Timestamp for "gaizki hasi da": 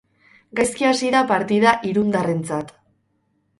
0.59-1.21